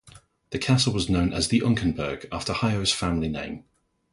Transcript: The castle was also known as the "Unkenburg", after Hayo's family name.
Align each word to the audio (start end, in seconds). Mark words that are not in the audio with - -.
The 0.49 0.57
castle 0.57 0.93
was 0.93 1.03
also 1.03 1.13
known 1.13 1.31
as 1.31 1.49
the 1.49 1.59
"Unkenburg", 1.61 2.27
after 2.31 2.53
Hayo's 2.53 2.91
family 2.91 3.29
name. 3.29 3.65